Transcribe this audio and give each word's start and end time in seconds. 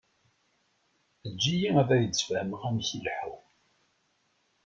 Eǧǧ-iyi 1.27 1.69
ad 1.81 1.89
ak-d-sfehmeɣ 1.95 2.61
amek 2.67 2.89
i 2.91 2.93
ileḥḥu. 2.97 3.35